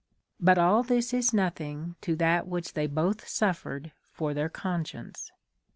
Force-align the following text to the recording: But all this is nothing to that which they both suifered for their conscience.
But 0.39 0.57
all 0.57 0.81
this 0.81 1.13
is 1.13 1.31
nothing 1.31 1.95
to 2.01 2.15
that 2.15 2.47
which 2.47 2.73
they 2.73 2.87
both 2.87 3.23
suifered 3.27 3.91
for 4.11 4.33
their 4.33 4.49
conscience. 4.49 5.31